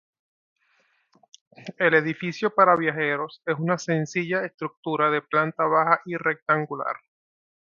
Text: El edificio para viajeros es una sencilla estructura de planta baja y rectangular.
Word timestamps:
El 1.77 1.93
edificio 1.93 2.55
para 2.55 2.75
viajeros 2.75 3.43
es 3.45 3.55
una 3.59 3.77
sencilla 3.77 4.43
estructura 4.43 5.11
de 5.11 5.21
planta 5.21 5.65
baja 5.65 6.01
y 6.05 6.15
rectangular. 6.17 6.95